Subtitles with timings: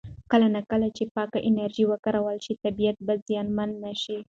[0.31, 4.17] کله نا کله چې پاکه انرژي وکارول شي، طبیعت به زیانمن نه شي.